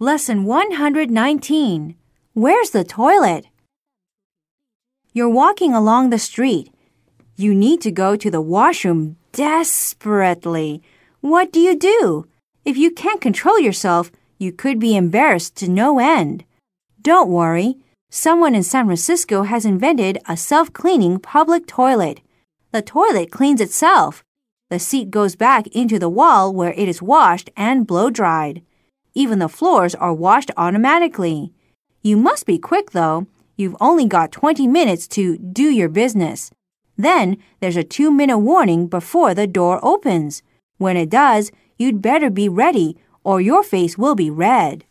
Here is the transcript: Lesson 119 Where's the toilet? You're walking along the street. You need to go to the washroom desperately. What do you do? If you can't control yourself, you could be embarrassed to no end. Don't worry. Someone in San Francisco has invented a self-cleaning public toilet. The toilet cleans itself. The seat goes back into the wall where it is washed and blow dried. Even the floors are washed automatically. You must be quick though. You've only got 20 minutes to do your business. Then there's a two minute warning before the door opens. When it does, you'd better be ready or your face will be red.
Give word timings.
Lesson 0.00 0.44
119 0.44 1.96
Where's 2.32 2.70
the 2.70 2.84
toilet? 2.84 3.46
You're 5.12 5.28
walking 5.28 5.74
along 5.74 6.10
the 6.10 6.20
street. 6.20 6.72
You 7.34 7.52
need 7.52 7.80
to 7.80 7.90
go 7.90 8.14
to 8.14 8.30
the 8.30 8.40
washroom 8.40 9.16
desperately. 9.32 10.84
What 11.20 11.52
do 11.52 11.58
you 11.58 11.76
do? 11.76 12.28
If 12.64 12.76
you 12.76 12.92
can't 12.92 13.20
control 13.20 13.58
yourself, 13.58 14.12
you 14.38 14.52
could 14.52 14.78
be 14.78 14.96
embarrassed 14.96 15.56
to 15.56 15.68
no 15.68 15.98
end. 15.98 16.44
Don't 17.02 17.28
worry. 17.28 17.78
Someone 18.08 18.54
in 18.54 18.62
San 18.62 18.84
Francisco 18.84 19.42
has 19.42 19.64
invented 19.64 20.20
a 20.28 20.36
self-cleaning 20.36 21.18
public 21.18 21.66
toilet. 21.66 22.20
The 22.70 22.82
toilet 22.82 23.32
cleans 23.32 23.60
itself. 23.60 24.22
The 24.70 24.78
seat 24.78 25.10
goes 25.10 25.34
back 25.34 25.66
into 25.68 25.98
the 25.98 26.08
wall 26.08 26.54
where 26.54 26.72
it 26.74 26.86
is 26.86 27.02
washed 27.02 27.50
and 27.56 27.84
blow 27.84 28.10
dried. 28.10 28.62
Even 29.14 29.38
the 29.38 29.48
floors 29.48 29.94
are 29.94 30.12
washed 30.14 30.50
automatically. 30.56 31.52
You 32.02 32.16
must 32.16 32.46
be 32.46 32.58
quick 32.58 32.92
though. 32.92 33.26
You've 33.56 33.76
only 33.80 34.06
got 34.06 34.32
20 34.32 34.66
minutes 34.66 35.08
to 35.08 35.36
do 35.38 35.64
your 35.64 35.88
business. 35.88 36.50
Then 36.96 37.36
there's 37.60 37.76
a 37.76 37.84
two 37.84 38.10
minute 38.10 38.38
warning 38.38 38.86
before 38.86 39.34
the 39.34 39.46
door 39.46 39.80
opens. 39.82 40.42
When 40.78 40.96
it 40.96 41.10
does, 41.10 41.50
you'd 41.76 42.02
better 42.02 42.30
be 42.30 42.48
ready 42.48 42.96
or 43.24 43.40
your 43.40 43.62
face 43.62 43.98
will 43.98 44.14
be 44.14 44.30
red. 44.30 44.84